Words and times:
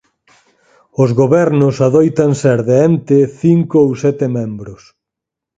Os 1.03 1.09
gobernos 1.21 1.75
adoitan 1.87 2.31
ser 2.41 2.59
de 2.69 2.77
ente 2.89 3.17
cinco 3.41 3.75
ou 3.85 3.91
sete 4.03 4.25
membros. 4.37 4.81